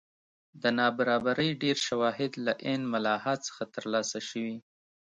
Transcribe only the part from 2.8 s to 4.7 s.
ملاحا څخه ترلاسه شوي.